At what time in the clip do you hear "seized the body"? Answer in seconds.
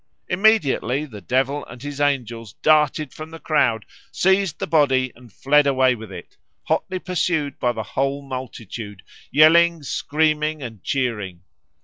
4.11-5.11